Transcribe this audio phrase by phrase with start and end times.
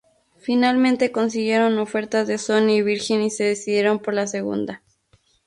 [0.39, 4.81] Finalmente consiguieron ofertas de Sony y Virgin, y se decidieron por la segunda.